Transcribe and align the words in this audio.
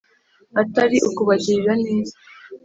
atari 0.61 0.97
ukubagirira 1.09 1.73
neza 1.83 2.13